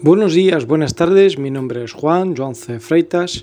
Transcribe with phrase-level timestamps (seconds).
[0.00, 2.78] Buenos días, buenas tardes, mi nombre es Juan, Juan C.
[2.78, 3.42] Freitas.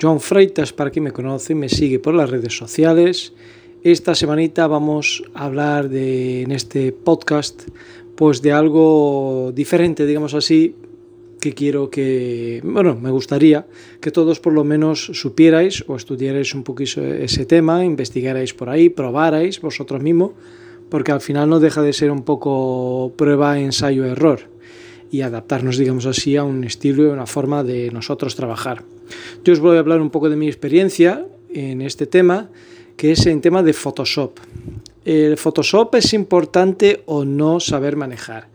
[0.00, 3.34] Juan Freitas, para quien me conoce, me sigue por las redes sociales.
[3.82, 7.68] Esta semanita vamos a hablar de, en este podcast
[8.16, 10.76] pues de algo diferente, digamos así,
[11.38, 13.66] que quiero que, bueno, me gustaría
[14.00, 18.88] que todos por lo menos supierais o estudiarais un poquito ese tema, investigarais por ahí,
[18.88, 20.30] probarais vosotros mismos,
[20.88, 24.51] porque al final no deja de ser un poco prueba, ensayo, error
[25.12, 28.82] y adaptarnos, digamos así, a un estilo y una forma de nosotros trabajar.
[29.44, 32.48] Yo os voy a hablar un poco de mi experiencia en este tema,
[32.96, 34.38] que es en tema de Photoshop.
[35.04, 38.48] ¿El Photoshop es importante o no saber manejar?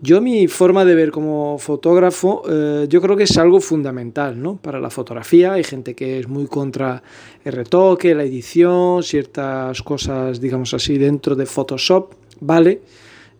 [0.00, 4.56] Yo mi forma de ver como fotógrafo, eh, yo creo que es algo fundamental ¿no?
[4.56, 5.52] para la fotografía.
[5.52, 7.00] Hay gente que es muy contra
[7.44, 12.80] el retoque, la edición, ciertas cosas, digamos así, dentro de Photoshop, ¿vale?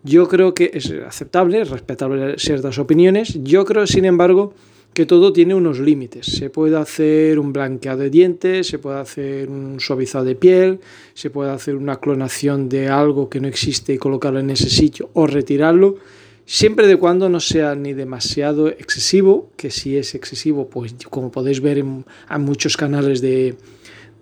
[0.05, 3.39] Yo creo que es aceptable, es respetable ciertas opiniones.
[3.45, 4.53] Yo creo, sin embargo,
[4.95, 6.27] que todo tiene unos límites.
[6.27, 10.81] Se puede hacer un blanqueado de dientes, se puede hacer un suavizado de piel,
[11.15, 15.09] se puede hacer una clonación de algo que no existe y colocarlo en ese sitio
[15.15, 15.97] o retirarlo,
[16.45, 21.61] siempre de cuando no sea ni demasiado excesivo, que si es excesivo, pues como podéis
[21.61, 23.55] ver en, en muchos canales de,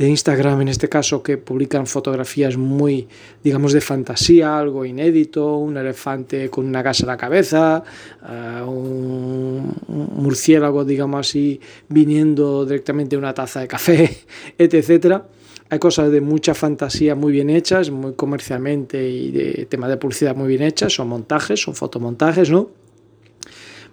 [0.00, 3.06] de Instagram en este caso que publican fotografías muy,
[3.44, 7.84] digamos, de fantasía, algo inédito, un elefante con una casa en la cabeza,
[8.22, 14.24] uh, un, murciélago, digamos así, viniendo directamente de una taza de café,
[14.58, 15.20] etc.
[15.68, 20.34] Hay cosas de mucha fantasía muy bien hechas, muy comercialmente y de tema de publicidad
[20.34, 22.70] muy bien hechas, son montajes, son fotomontajes, ¿no?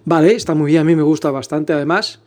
[0.05, 2.21] Vale, está muy bien, a mí me gusta bastante además.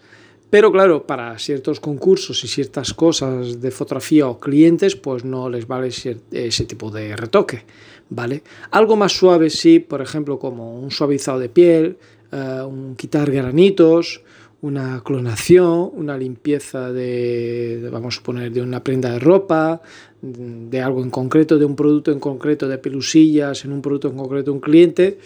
[0.50, 5.68] Pero claro, para ciertos concursos y ciertas cosas de fotografía o clientes, pues no les
[5.68, 7.62] vale ese tipo de retoque,
[8.08, 8.42] ¿vale?
[8.72, 11.98] Algo más suave sí, por ejemplo, como un suavizado de piel,
[12.32, 14.22] uh, un quitar granitos,
[14.62, 19.80] una clonación, una limpieza de, vamos a poner, de una prenda de ropa,
[20.20, 24.16] de algo en concreto, de un producto en concreto, de pelusillas, en un producto en
[24.16, 25.18] concreto, un cliente.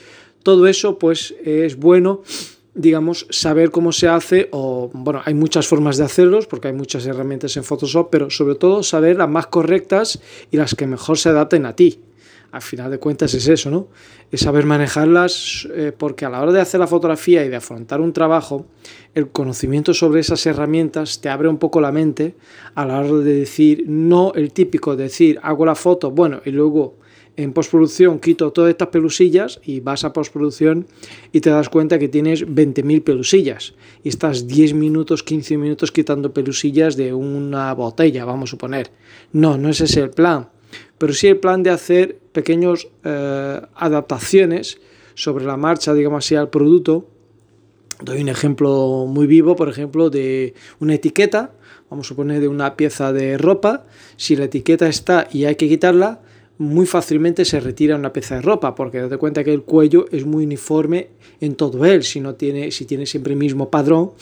[0.43, 2.23] Todo eso pues es bueno
[2.75, 7.07] digamos, saber cómo se hace, o bueno, hay muchas formas de hacerlos, porque hay muchas
[7.07, 10.21] herramientas en Photoshop, pero sobre todo saber las más correctas
[10.51, 12.01] y las que mejor se adapten a ti.
[12.51, 13.89] Al final de cuentas es eso, ¿no?
[14.31, 18.01] Es saber manejarlas, eh, porque a la hora de hacer la fotografía y de afrontar
[18.01, 18.67] un trabajo,
[19.15, 22.37] el conocimiento sobre esas herramientas te abre un poco la mente
[22.77, 26.97] a la hora de decir, no el típico decir, hago la foto, bueno, y luego
[27.37, 30.87] en postproducción quito todas estas pelusillas y vas a postproducción
[31.33, 36.33] y te das cuenta que tienes 20.000 pelusillas y estás 10 minutos, 15 minutos quitando
[36.33, 38.91] pelusillas de una botella, vamos a suponer.
[39.33, 40.49] No, no ese es el plan,
[40.99, 44.81] pero sí el plan de hacer pequeños eh, adaptaciones
[45.15, 47.09] sobre la marcha, digamos así, al producto.
[48.03, 51.53] Doy un ejemplo muy vivo, por ejemplo, de una etiqueta,
[51.89, 53.87] vamos a suponer de una pieza de ropa.
[54.17, 56.21] Si la etiqueta está y hay que quitarla,
[56.59, 60.25] muy fácilmente se retira una pieza de ropa, porque date cuenta que el cuello es
[60.25, 61.09] muy uniforme
[61.41, 62.05] en todo él.
[62.05, 64.13] Si, no tiene, si tiene siempre el mismo padrón,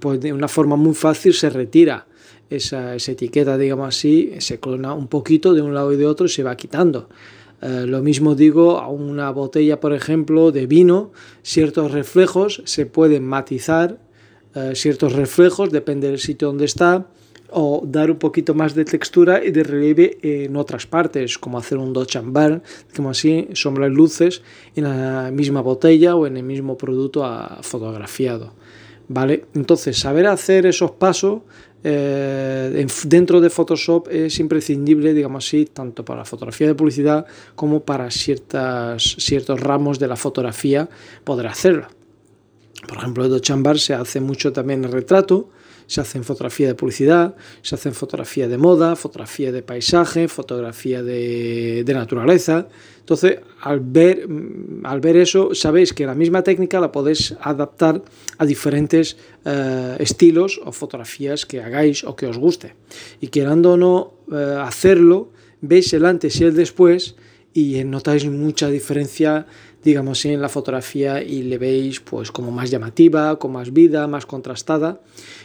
[0.00, 2.06] pues de una forma muy fácil se retira
[2.50, 6.26] esa, esa etiqueta, digamos así, se clona un poquito de un lado y de otro
[6.26, 7.08] y se va quitando.
[7.62, 11.12] Uh, lo mismo digo a una botella, por ejemplo, de vino,
[11.42, 13.98] ciertos reflejos se pueden matizar,
[14.56, 17.06] uh, ciertos reflejos, depende del sitio donde está,
[17.52, 21.78] o dar un poquito más de textura y de relieve en otras partes, como hacer
[21.78, 22.62] un dodge and
[22.96, 24.42] como así, sombras y luces
[24.74, 27.24] en la misma botella o en el mismo producto
[27.62, 28.52] fotografiado.
[29.08, 29.44] ¿Vale?
[29.54, 31.42] Entonces, saber hacer esos pasos
[31.84, 37.80] eh, dentro de Photoshop es imprescindible, digamos así, tanto para la fotografía de publicidad como
[37.80, 40.88] para ciertas, ciertos ramos de la fotografía
[41.24, 41.88] poder hacerlo.
[42.86, 45.50] Por ejemplo, el Burn se hace mucho también en retrato,
[45.86, 51.82] se hacen fotografía de publicidad, se hacen fotografía de moda, fotografía de paisaje, fotografía de,
[51.84, 52.68] de naturaleza.
[53.00, 58.02] Entonces, al ver, mm, al ver eso, sabéis que la misma técnica la podéis adaptar
[58.38, 62.74] a diferentes uh, estilos o fotografías que hagáis o que os guste.
[63.20, 65.30] Y querando o no uh, hacerlo,
[65.60, 67.16] veis el antes y el después
[67.54, 69.46] y notáis mucha diferencia
[69.84, 74.26] digamos en la fotografía y le veis pues como más llamativa, con más vida, más
[74.26, 75.00] contrastada.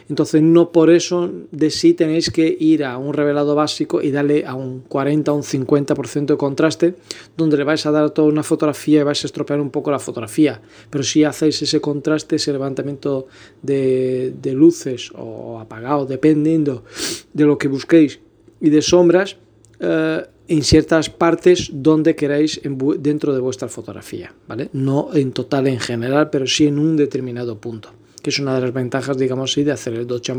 [0.08, 4.46] Entonces no por eso de sí tenéis que ir a un revelado básico y darle
[4.46, 6.94] a un 40 o un 50% de contraste,
[7.36, 9.98] donde le vais a dar toda una fotografía y vais a estropear un poco la
[9.98, 10.60] fotografía.
[10.90, 13.26] Pero si hacéis ese contraste, ese levantamiento
[13.62, 16.84] de, luces o apagado, dependiendo
[17.32, 18.20] de lo que busquéis,
[18.60, 19.36] y de sombras,
[19.78, 22.60] eh, en ciertas partes donde queráis
[22.98, 24.70] dentro de vuestra fotografía, ¿vale?
[24.72, 27.90] No en total en general, pero sí en un determinado punto,
[28.22, 30.32] que es una de las ventajas, digamos así, de hacer el dodge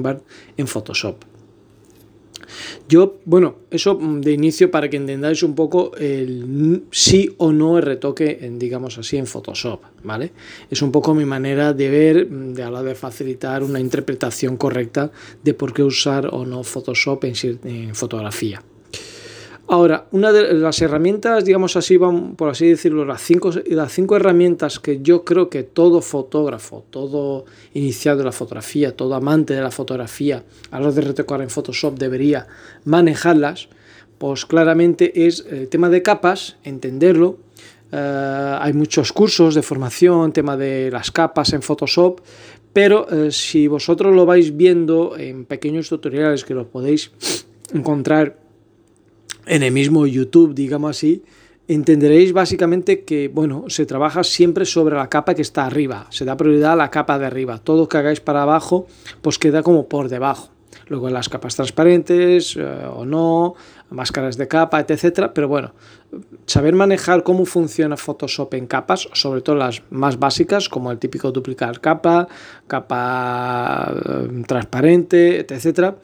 [0.58, 1.24] en Photoshop.
[2.88, 7.78] Yo, bueno, eso mm, de inicio para que entendáis un poco el sí o no
[7.78, 10.32] el retoque, en, digamos así, en Photoshop, ¿vale?
[10.72, 15.12] Es un poco mi manera de ver, mm, de hablar de facilitar una interpretación correcta
[15.44, 18.64] de por qué usar o no Photoshop en fotografía.
[19.72, 24.80] Ahora, una de las herramientas, digamos así, por así decirlo, las cinco, las cinco herramientas
[24.80, 27.46] que yo creo que todo fotógrafo, todo
[27.76, 31.52] iniciado de la fotografía, todo amante de la fotografía, a la hora de retocar en
[31.52, 32.48] Photoshop debería
[32.84, 33.70] manejarlas,
[34.18, 37.38] pues claramente es el tema de capas, entenderlo.
[37.92, 42.22] Eh, hay muchos cursos de formación, tema de las capas en Photoshop,
[42.74, 47.12] pero eh, si vosotros lo vais viendo en pequeños tutoriales que lo podéis
[47.72, 48.49] encontrar
[49.50, 51.24] en el mismo YouTube, digamos así,
[51.68, 56.38] entenderéis básicamente que, bueno, se trabaja siempre sobre la capa que está arriba, se da
[56.38, 58.86] prioridad a la capa de arriba, todo lo que hagáis para abajo,
[59.22, 60.52] pues queda como por debajo.
[60.88, 63.56] Luego las capas transparentes eh, o no,
[63.90, 65.74] máscaras de capa, etcétera, pero bueno,
[66.46, 71.32] saber manejar cómo funciona Photoshop en capas, sobre todo las más básicas, como el típico
[71.32, 72.28] duplicar capa,
[72.68, 75.98] capa eh, transparente, etcétera,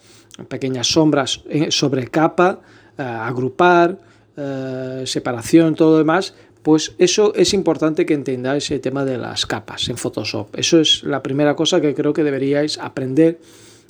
[0.48, 2.62] pequeñas sombras eh, sobre capa,
[2.98, 3.98] agrupar,
[4.38, 9.46] eh, separación, todo lo demás, pues eso es importante que entendáis el tema de las
[9.46, 10.58] capas en Photoshop.
[10.58, 13.40] Eso es la primera cosa que creo que deberíais aprender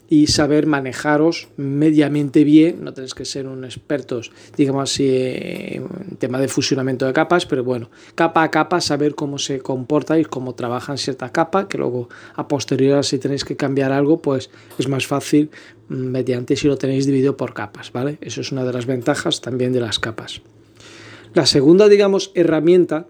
[0.10, 2.84] y saber manejaros mediamente bien.
[2.84, 5.88] No tenéis que ser un expertos, digamos así, en
[6.20, 10.26] tema de fusionamiento de capas, pero bueno, capa a capa, saber cómo se comporta y
[10.26, 14.88] cómo trabajan cierta capa, que luego a posteriori si tenéis que cambiar algo, pues es
[14.88, 15.50] más fácil
[15.88, 18.18] mediante si lo tenéis dividido por capas, ¿vale?
[18.22, 20.42] Eso es una de las ventajas también de las capas.
[21.34, 23.08] La segunda, digamos, herramienta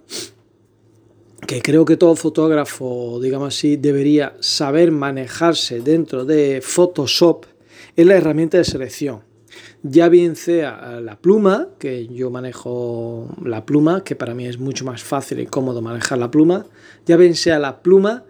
[1.45, 7.45] que creo que todo fotógrafo, digamos así, debería saber manejarse dentro de Photoshop
[7.95, 9.21] es la herramienta de selección.
[9.83, 14.83] Ya bien sea la pluma, que yo manejo la pluma, que para mí es mucho
[14.85, 16.65] más fácil y cómodo manejar la pluma,
[17.05, 18.23] ya bien sea la pluma,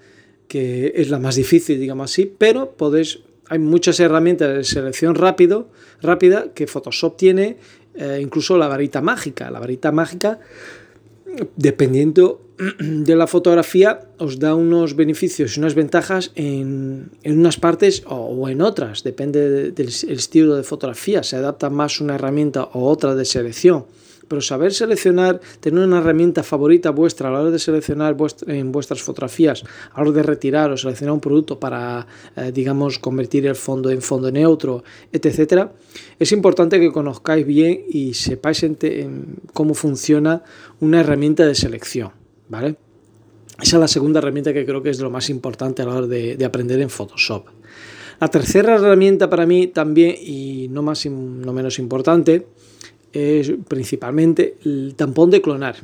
[0.48, 3.20] que es la más difícil, digamos así, pero podéis,
[3.50, 5.68] hay muchas herramientas de selección rápido,
[6.02, 7.58] rápida que Photoshop tiene,
[7.96, 9.52] eh, incluso la varita mágica.
[9.52, 10.40] La varita mágica
[11.56, 12.42] dependiendo
[12.80, 18.62] de la fotografía, os da unos beneficios y unas ventajas en, unas partes o, en
[18.62, 23.86] otras, depende del estilo de fotografía, se adapta más una herramienta o otra de selección
[24.28, 28.16] pero saber seleccionar, tener una herramienta favorita vuestra a la hora de seleccionar
[28.48, 32.06] en vuestras fotografías, a la hora de retirar o seleccionar un producto para,
[32.36, 35.72] eh, digamos, convertir el fondo en fondo neutro, etcétera,
[36.20, 38.66] es importante que conozcáis bien y sepáis
[39.54, 40.44] cómo funciona
[40.80, 42.12] una herramienta de selección,
[42.50, 42.78] ¿vale?
[43.62, 46.08] Esa es la segunda herramienta que creo que es lo más importante a la hora
[46.08, 47.46] de, de aprender en Photoshop.
[48.20, 52.48] La tercera herramienta para mí también, y no más no menos importante,
[53.16, 55.78] es principalmente el tampón de clonar.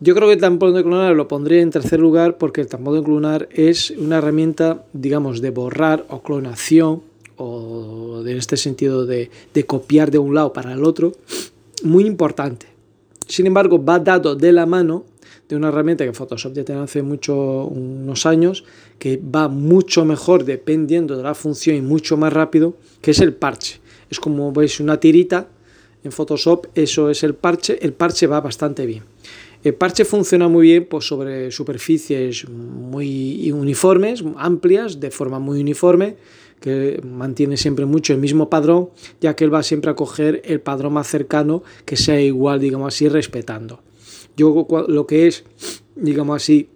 [0.00, 2.94] Yo creo que el tampón de clonar lo pondré en tercer lugar porque el tampón
[2.94, 7.02] de clonar es una herramienta, digamos, de borrar o clonación
[7.36, 9.30] o en este sentido de,
[9.66, 11.12] copiar de un lado para el otro,
[11.82, 12.66] muy importante.
[13.26, 15.04] Sin embargo, va dado de la mano
[15.48, 18.64] de una herramienta que Photoshop ya tiene hace mucho, unos años,
[18.98, 23.34] que va mucho mejor dependiendo de la función y mucho más rápido, que es el
[23.34, 23.80] parche.
[24.10, 25.48] Es como veis una tirita
[26.08, 29.04] en Photoshop eso es el parche, el parche va bastante bien.
[29.62, 36.16] El parche funciona muy bien pues, sobre superficies muy uniformes, amplias, de forma muy uniforme,
[36.60, 40.60] que mantiene siempre mucho el mismo padrón, ya que él va siempre a coger el
[40.60, 43.82] padrón más cercano que sea igual, digamos así, respetando.
[44.36, 45.44] Yo lo que es,
[45.96, 46.68] digamos así,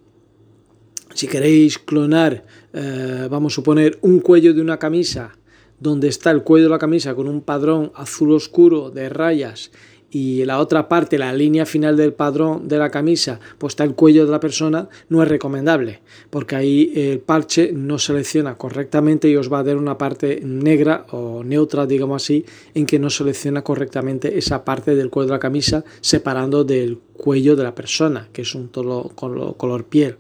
[1.15, 5.37] si queréis clonar, eh, vamos a suponer, un cuello de una camisa
[5.83, 9.71] donde está el cuello de la camisa con un padrón azul oscuro de rayas
[10.15, 13.95] y la otra parte, la línea final del padrón de la camisa, pues está el
[13.95, 19.37] cuello de la persona, no es recomendable, porque ahí el parche no selecciona correctamente y
[19.37, 23.63] os va a dar una parte negra o neutra, digamos así, en que no selecciona
[23.63, 28.43] correctamente esa parte del cuello de la camisa, separando del cuello de la persona, que
[28.43, 30.19] es un color piel.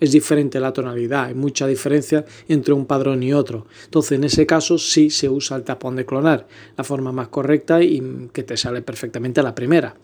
[0.00, 3.66] Es diferente la tonalidad, hay mucha diferencia entre un padrón y otro.
[3.84, 6.46] Entonces, en ese caso sí se usa el tapón de clonar,
[6.76, 9.94] la forma más correcta y que te sale perfectamente a la primera.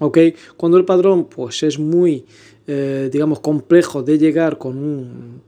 [0.00, 0.18] ¿Ok?
[0.56, 2.24] Cuando el padrón pues es muy
[2.66, 5.42] eh, digamos, complejo de llegar con un,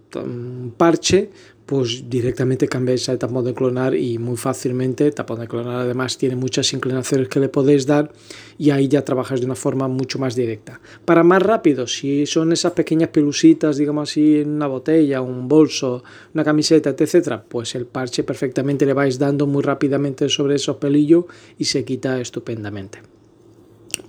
[0.77, 1.31] parche,
[1.65, 6.37] pues directamente cambiáis a tapón de clonar y muy fácilmente, tapón de clonar además tiene
[6.37, 8.13] muchas inclinaciones que le podéis dar
[8.59, 10.81] y ahí ya trabajas de una forma mucho más directa.
[11.05, 16.03] Para más rápido, si son esas pequeñas pelusitas, digamos así, en una botella, un bolso,
[16.35, 21.25] una camiseta, etcétera, pues el parche perfectamente le vais dando muy rápidamente sobre esos pelillos
[21.59, 23.01] y se quita estupendamente.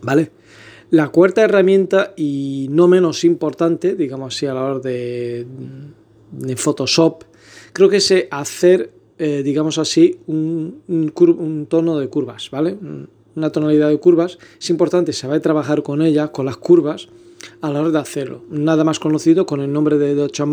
[0.02, 0.32] ¿Vale?
[0.90, 5.46] La cuarta herramienta y no menos importante, digamos así, a la hora de,
[6.56, 7.24] Photoshop,
[7.74, 12.78] creo que es hacer, eh, digamos así, un, tono de curvas, ¿vale?
[13.38, 14.40] Una tonalidad de curvas.
[14.60, 17.08] Es importante saber trabajar con ella, con las curvas,
[17.62, 18.42] a la hora de hacerlo.
[18.50, 20.44] Nada más conocido con el nombre de Dodge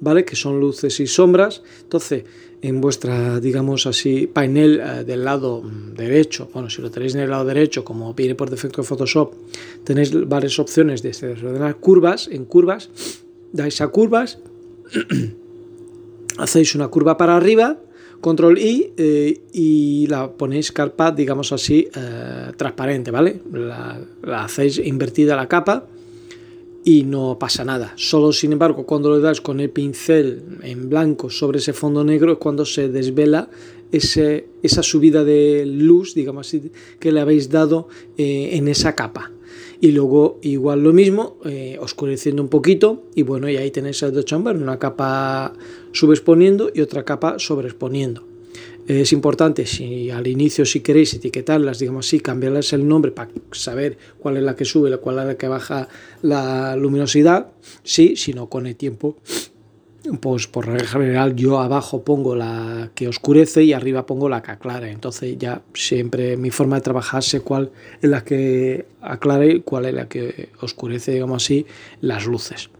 [0.00, 0.24] ¿vale?
[0.24, 1.62] Que son luces y sombras.
[1.84, 2.24] Entonces,
[2.60, 5.62] en vuestra, digamos así, panel eh, del lado
[5.96, 9.32] derecho, bueno, si lo tenéis en el lado derecho, como viene por defecto de Photoshop,
[9.84, 11.10] tenéis varias opciones de
[11.44, 12.90] ordenar curvas, en curvas,
[13.52, 14.38] dais a curvas,
[16.38, 17.78] hacéis una curva para arriba,
[18.22, 23.42] control I eh, y la ponéis carpa, digamos así, eh, transparente, ¿vale?
[23.52, 24.00] La,
[24.44, 25.86] hacéis invertida la capa
[26.84, 27.92] y no pasa nada.
[27.96, 32.32] Solo, sin embargo, cuando le das con el pincel en blanco sobre ese fondo negro
[32.32, 33.50] es cuando se desvela
[33.90, 39.32] ese, esa subida de luz, digamos así, que le habéis dado eh, en esa capa.
[39.82, 44.12] Y luego igual lo mismo, eh, oscureciendo un poquito y bueno, y ahí tenéis el
[44.12, 45.54] de chamber, una capa
[45.90, 48.22] subexponiendo y otra capa sobreexponiendo.
[48.86, 53.98] Es importante si al inicio si queréis etiquetarlas, digamos así, cambiarles el nombre para saber
[54.20, 55.88] cuál es la que sube, cuál es la que baja
[56.22, 57.48] la luminosidad,
[57.82, 59.16] sí, si no con el tiempo,
[60.20, 64.50] pues por regla general yo abajo pongo la que oscurece y arriba pongo la que
[64.50, 69.60] aclara, entonces ya siempre mi forma de trabajar sé cuál es la que aclara y
[69.60, 71.66] cuál es la que oscurece, digamos así,
[72.00, 72.70] las luces.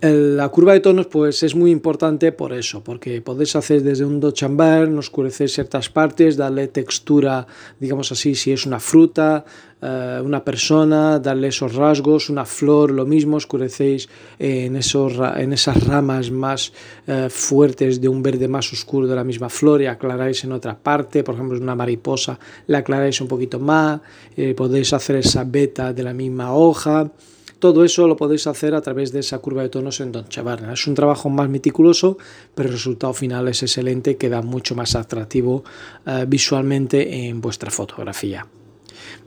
[0.00, 4.20] La curva de tonos pues es muy importante por eso, porque podéis hacer desde un
[4.20, 7.44] dochambar, oscurecer ciertas partes, darle textura,
[7.80, 9.44] digamos así, si es una fruta,
[9.82, 15.84] eh, una persona, darle esos rasgos, una flor, lo mismo, oscurecéis en, esos, en esas
[15.84, 16.72] ramas más
[17.08, 20.78] eh, fuertes de un verde más oscuro de la misma flor y aclaráis en otra
[20.78, 22.38] parte, por ejemplo, una mariposa,
[22.68, 24.00] la aclaráis un poquito más,
[24.36, 27.10] eh, podéis hacer esa beta de la misma hoja,
[27.58, 30.72] todo eso lo podéis hacer a través de esa curva de tonos en Don Barna.
[30.72, 32.18] Es un trabajo más meticuloso,
[32.54, 35.64] pero el resultado final es excelente, queda mucho más atractivo
[36.06, 38.46] eh, visualmente en vuestra fotografía.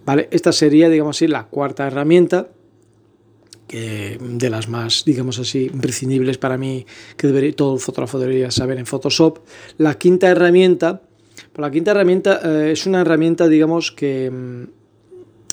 [0.05, 2.49] Vale, esta sería, digamos así, la cuarta herramienta
[3.67, 6.85] que de las más, digamos así, imprescindibles para mí,
[7.15, 9.39] que debería, todo fotógrafo debería saber en Photoshop.
[9.77, 11.03] La quinta herramienta,
[11.53, 14.80] pues la quinta herramienta eh, es una herramienta, digamos, que mm,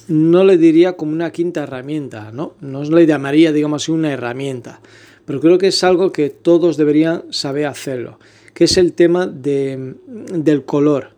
[0.09, 2.55] no le diría como una quinta herramienta, ¿no?
[2.61, 4.81] No le llamaría, digamos así, una herramienta,
[5.25, 8.19] pero creo que es algo que todos deberían saber hacerlo,
[8.55, 11.11] que es el tema de, del color.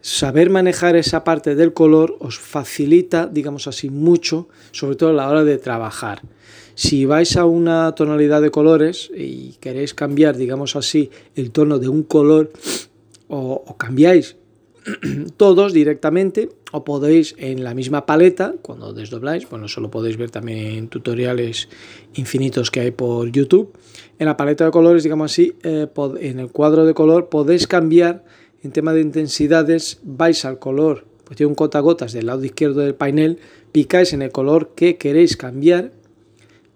[0.00, 5.28] Saber manejar esa parte del color os facilita, digamos así, mucho, sobre todo a la
[5.28, 6.22] hora de trabajar.
[6.76, 11.88] Si vais a una tonalidad de colores y queréis cambiar, digamos así, el tono de
[11.88, 12.52] un color
[13.26, 14.36] o, o cambiáis
[15.36, 16.50] todos directamente
[16.84, 21.68] podéis en la misma paleta, cuando desdobláis, bueno, eso lo podéis ver también tutoriales
[22.14, 23.72] infinitos que hay por YouTube.
[24.18, 25.86] En la paleta de colores, digamos así, eh,
[26.20, 28.24] en el cuadro de color podéis cambiar
[28.62, 32.80] en tema de intensidades, vais al color, pues tiene un gota gotas del lado izquierdo
[32.80, 33.38] del panel,
[33.72, 35.92] picáis en el color que queréis cambiar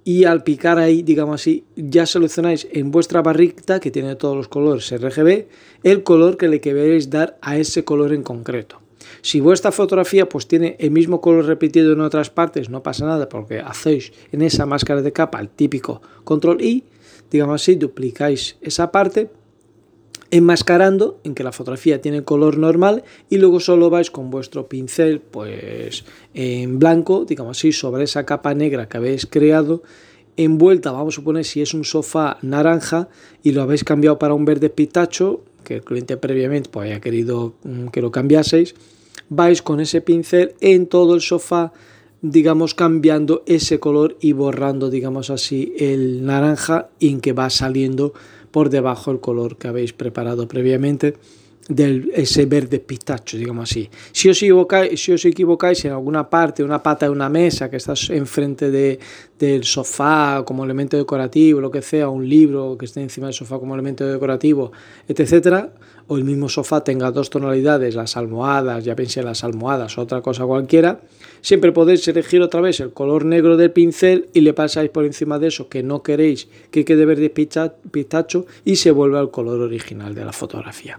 [0.04, 4.48] y al picar ahí, digamos así, ya seleccionáis en vuestra barrita que tiene todos los
[4.48, 5.46] colores RGB
[5.82, 8.79] el color que le queréis dar a ese color en concreto.
[9.22, 13.28] Si vuestra fotografía pues tiene el mismo color repetido en otras partes, no pasa nada
[13.28, 16.84] porque hacéis en esa máscara de capa el típico control I,
[17.30, 19.30] digamos así, duplicáis esa parte
[20.30, 25.20] enmascarando en que la fotografía tiene color normal y luego solo vais con vuestro pincel
[25.20, 29.82] pues en blanco, digamos así, sobre esa capa negra que habéis creado
[30.36, 33.08] envuelta, vamos a suponer si es un sofá naranja
[33.42, 37.54] y lo habéis cambiado para un verde pitacho, que el cliente previamente pues, haya querido
[37.64, 38.74] mm, que lo cambiaseis,
[39.28, 41.72] vais con ese pincel en todo el sofá,
[42.22, 48.12] digamos, cambiando ese color y borrando, digamos así, el naranja en que va saliendo
[48.50, 51.14] por debajo el color que habéis preparado previamente
[51.70, 53.88] de ese verde pistacho, digamos así.
[54.10, 57.76] Si os, equivocáis, si os equivocáis en alguna parte, una pata de una mesa que
[57.76, 58.98] estás enfrente de,
[59.38, 63.60] del sofá como elemento decorativo, lo que sea, un libro que esté encima del sofá
[63.60, 64.72] como elemento decorativo,
[65.06, 65.72] etcétera,
[66.12, 70.20] o el mismo sofá tenga dos tonalidades, las almohadas, ya pensé las almohadas o otra
[70.20, 71.02] cosa cualquiera,
[71.40, 75.38] siempre podéis elegir otra vez el color negro del pincel y le pasáis por encima
[75.38, 80.12] de eso que no queréis que quede verde pistacho y se vuelve al color original
[80.12, 80.98] de la fotografía.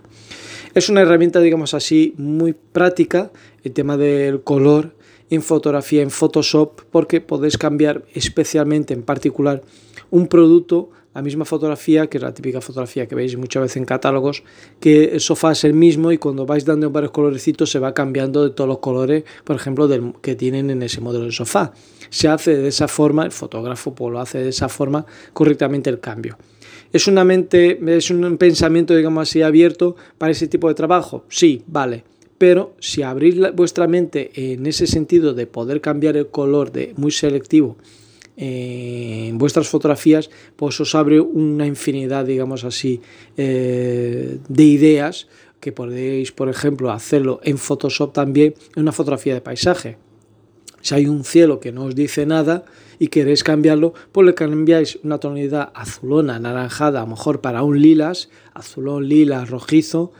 [0.73, 3.31] Es una herramienta, digamos así, muy práctica
[3.65, 4.95] el tema del color
[5.29, 9.61] en fotografía, en Photoshop, porque podéis cambiar especialmente, en particular,
[10.09, 13.85] un producto la misma fotografía, que es la típica fotografía que veis muchas veces en
[13.85, 14.43] catálogos,
[14.79, 18.43] que el sofá es el mismo y cuando vais dando varios colorecitos se va cambiando
[18.43, 21.73] de todos los colores, por ejemplo, del, que tienen en ese modelo de sofá.
[22.09, 25.99] Se hace de esa forma, el fotógrafo pues, lo hace de esa forma correctamente el
[25.99, 26.37] cambio.
[26.93, 31.25] ¿Es una mente, es un pensamiento, digamos así, abierto para ese tipo de trabajo?
[31.29, 32.03] Sí, vale.
[32.37, 37.11] Pero si abrís vuestra mente en ese sentido de poder cambiar el color de muy
[37.11, 37.77] selectivo
[38.37, 43.01] en vuestras fotografías, pues os abre una infinidad, digamos así,
[43.37, 45.27] eh, de ideas
[45.59, 49.97] que podéis, por ejemplo, hacerlo en Photoshop también en una fotografía de paisaje.
[50.81, 52.65] Si hay un cielo que no os dice nada
[52.97, 57.79] y queréis cambiarlo, pues le cambiáis una tonalidad azulona, anaranjada, a lo mejor para un
[57.79, 60.11] lilas, azulón, lila, rojizo,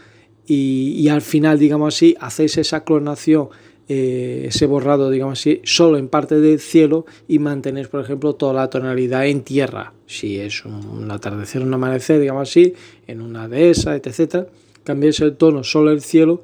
[0.46, 3.50] y, y al final, digamos así, hacéis esa clonación
[3.88, 8.54] eh, ese borrado, digamos así, solo en parte del cielo y mantener, por ejemplo, toda
[8.54, 9.94] la tonalidad en tierra.
[10.06, 12.74] Si es un atardecer, un amanecer, digamos así,
[13.08, 14.48] en una dehesa, etc.,
[14.84, 16.42] cambiáis el tono solo el cielo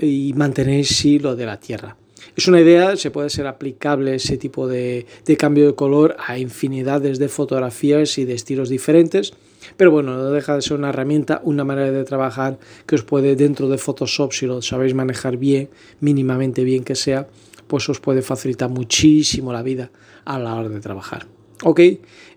[0.00, 1.96] y mantenéis sí lo de la tierra.
[2.36, 6.38] Es una idea, se puede ser aplicable ese tipo de, de cambio de color a
[6.38, 9.34] infinidades de fotografías y de estilos diferentes
[9.76, 13.36] pero bueno, no deja de ser una herramienta, una manera de trabajar que os puede
[13.36, 17.28] dentro de Photoshop, si lo sabéis manejar bien, mínimamente bien que sea,
[17.66, 19.90] pues os puede facilitar muchísimo la vida
[20.24, 21.26] a la hora de trabajar.
[21.62, 21.80] Ok,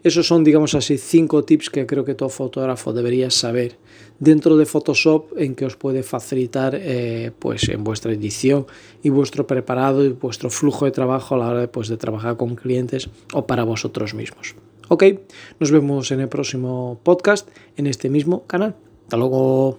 [0.03, 3.77] esos son, digamos así, cinco tips que creo que todo fotógrafo debería saber
[4.19, 8.67] dentro de Photoshop en que os puede facilitar eh, pues en vuestra edición
[9.03, 12.55] y vuestro preparado y vuestro flujo de trabajo a la hora pues, de trabajar con
[12.55, 14.55] clientes o para vosotros mismos.
[14.89, 15.03] Ok,
[15.59, 18.75] nos vemos en el próximo podcast en este mismo canal.
[19.03, 19.75] Hasta luego.